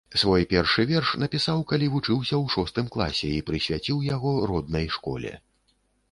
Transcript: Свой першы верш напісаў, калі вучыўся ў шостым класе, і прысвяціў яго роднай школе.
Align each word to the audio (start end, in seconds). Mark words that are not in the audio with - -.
Свой 0.19 0.43
першы 0.51 0.83
верш 0.91 1.09
напісаў, 1.23 1.59
калі 1.71 1.89
вучыўся 1.95 2.33
ў 2.43 2.53
шостым 2.53 2.87
класе, 2.95 3.29
і 3.41 3.43
прысвяціў 3.49 4.01
яго 4.07 4.31
роднай 4.53 4.89
школе. 4.97 5.35